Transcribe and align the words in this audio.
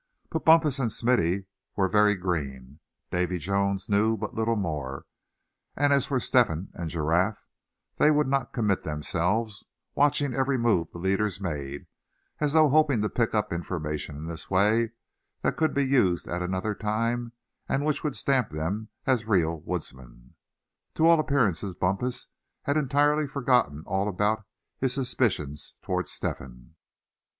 But 0.31 0.43
Bumpus 0.45 0.79
and 0.79 0.91
Smithy 0.91 1.45
were 1.75 1.87
very 1.87 2.15
green; 2.15 2.79
Davy 3.11 3.37
Jones 3.37 3.87
knew 3.87 4.17
but 4.17 4.33
little 4.33 4.55
more; 4.55 5.05
and 5.75 5.93
as 5.93 6.07
for 6.07 6.19
Step 6.19 6.47
hen 6.47 6.69
and 6.73 6.89
Giraffe, 6.89 7.45
they 7.97 8.09
would 8.09 8.25
not 8.25 8.51
commit 8.51 8.81
themselves, 8.81 9.63
watching 9.93 10.33
every 10.33 10.57
move 10.57 10.89
the 10.91 10.97
leaders 10.97 11.39
made, 11.39 11.85
as 12.39 12.53
though 12.53 12.69
hoping 12.69 13.03
to 13.03 13.09
pick 13.09 13.35
up 13.35 13.53
information 13.53 14.15
in 14.15 14.25
this 14.25 14.49
way 14.49 14.93
that 15.43 15.55
could 15.55 15.75
be 15.75 15.85
used 15.85 16.27
at 16.27 16.41
another 16.41 16.73
time, 16.73 17.33
and 17.69 17.85
which 17.85 18.03
would 18.03 18.15
stamp 18.15 18.49
them 18.49 18.87
as 19.05 19.27
real 19.27 19.59
woodsmen. 19.59 20.33
To 20.95 21.05
all 21.05 21.19
appearances 21.19 21.75
Bumpus 21.75 22.25
had 22.63 22.75
entirely 22.75 23.27
forgotten 23.27 23.83
all 23.85 24.07
about 24.09 24.45
his 24.79 24.93
suspicions 24.95 25.75
toward 25.83 26.09
Step 26.09 26.39
hen. 26.39 26.73